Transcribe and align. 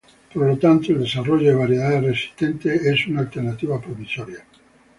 Por 0.33 0.47
lo 0.47 0.57
tanto 0.57 0.91
el 0.93 1.01
desarrollo 1.01 1.49
de 1.49 1.53
variedades 1.55 2.03
resistentes 2.03 2.83
es 2.87 3.05
una 3.05 3.19
alternativa 3.19 3.79
promisoria. 3.79 4.43